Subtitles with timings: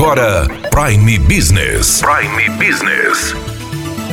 [0.00, 2.00] agora Prime Business.
[2.00, 3.34] Prime Business.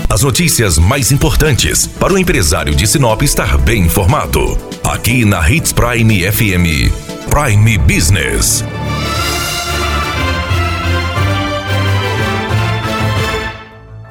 [0.09, 4.57] As notícias mais importantes para o empresário de Sinop estar bem informado.
[4.83, 6.91] Aqui na Hits Prime FM.
[7.29, 8.65] Prime Business.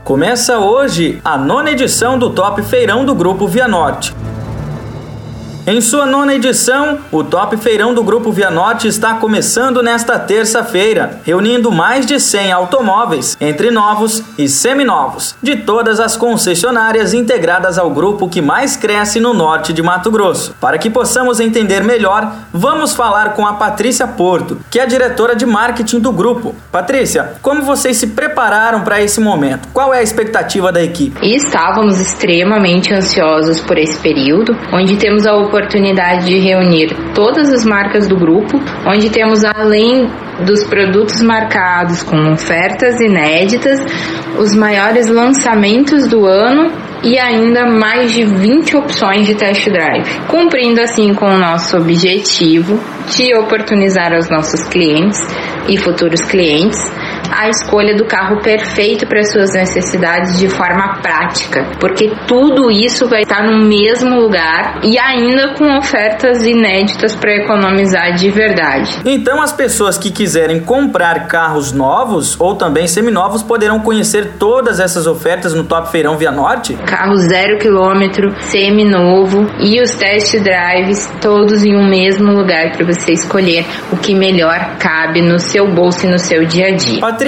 [0.03, 4.15] Começa hoje a nona edição do Top Feirão do Grupo Via Norte.
[5.69, 11.19] Em sua nona edição, o Top Feirão do Grupo Via Norte está começando nesta terça-feira,
[11.25, 17.91] reunindo mais de 100 automóveis, entre novos e seminovos, de todas as concessionárias integradas ao
[17.91, 20.55] grupo que mais cresce no norte de Mato Grosso.
[20.61, 25.35] Para que possamos entender melhor, vamos falar com a Patrícia Porto, que é a diretora
[25.35, 26.55] de marketing do grupo.
[26.71, 29.67] Patrícia, como vocês se prepararam para esse momento?
[29.73, 31.19] Qual é a expectativa da equipe?
[31.27, 37.65] Estávamos extremamente ansiosos por esse período, onde temos a oportunidade oportunidade de reunir todas as
[37.65, 40.11] marcas do grupo, onde temos além
[40.45, 43.81] dos produtos marcados com ofertas inéditas,
[44.39, 46.71] os maiores lançamentos do ano
[47.03, 52.79] e ainda mais de 20 opções de test drive, cumprindo assim com o nosso objetivo
[53.09, 55.19] de oportunizar aos nossos clientes
[55.69, 56.79] e futuros clientes
[57.37, 63.23] a escolha do carro perfeito para suas necessidades de forma prática, porque tudo isso vai
[63.23, 68.99] estar no mesmo lugar e ainda com ofertas inéditas para economizar de verdade.
[69.05, 75.07] Então as pessoas que quiserem comprar carros novos ou também seminovos poderão conhecer todas essas
[75.07, 76.75] ofertas no Top Feirão Via Norte?
[76.87, 83.13] Carro zero quilômetro, seminovo e os test drives todos em um mesmo lugar para você
[83.13, 87.01] escolher o que melhor cabe no seu bolso e no seu dia a dia.
[87.01, 87.26] Patrícia,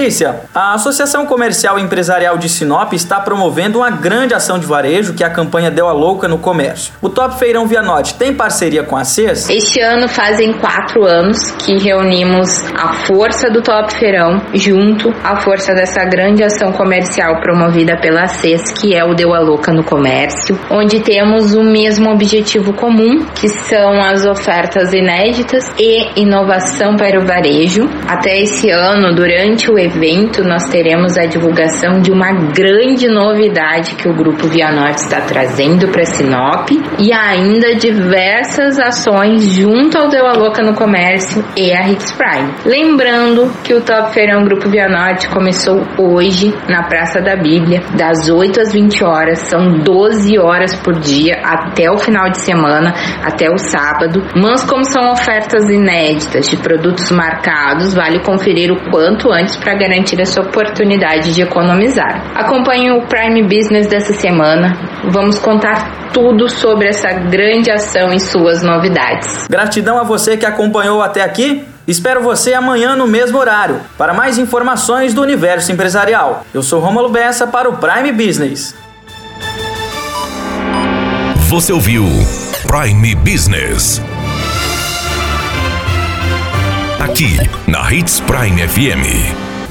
[0.55, 5.25] a Associação Comercial e Empresarial de Sinop está promovendo uma grande ação de varejo que
[5.25, 6.93] é a campanha Deu a Louca no Comércio.
[7.01, 9.49] O Top Feirão Via Norte tem parceria com a CES?
[9.49, 15.73] Este ano fazem quatro anos que reunimos a força do Top Feirão junto à força
[15.73, 20.57] dessa grande ação comercial promovida pela CES, que é o Deu a Louca no Comércio,
[20.71, 27.25] onde temos o mesmo objetivo comum, que são as ofertas inéditas e inovação para o
[27.25, 27.83] varejo.
[28.07, 34.07] Até esse ano, durante o evento, nós teremos a divulgação de uma grande novidade que
[34.07, 36.69] o Grupo Via Norte está trazendo para Sinop
[36.99, 42.53] e ainda diversas ações junto ao Deu a Louca no Comércio e a Hits Prime.
[42.65, 48.29] Lembrando que o Top Feirão Grupo Via Norte começou hoje na Praça da Bíblia, das
[48.29, 53.49] 8 às 20 horas, são 12 horas por dia até o final de semana, até
[53.49, 54.21] o sábado.
[54.35, 60.21] Mas como são ofertas inéditas de produtos marcados, vale conferir o quanto antes para garantir
[60.21, 62.31] a sua oportunidade de economizar.
[62.35, 64.77] Acompanhe o Prime Business dessa semana.
[65.09, 69.47] Vamos contar tudo sobre essa grande ação e suas novidades.
[69.49, 71.65] Gratidão a você que acompanhou até aqui.
[71.87, 76.45] Espero você amanhã no mesmo horário para mais informações do universo empresarial.
[76.53, 78.75] Eu sou Romulo Bessa para o Prime Business.
[81.49, 82.05] Você ouviu
[82.67, 83.99] Prime Business.
[86.99, 87.37] Aqui
[87.67, 89.58] na Hits Prime FM.